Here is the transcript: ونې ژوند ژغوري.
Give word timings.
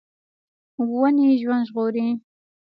ونې 0.93 1.29
ژوند 1.41 1.63
ژغوري. 1.67 2.07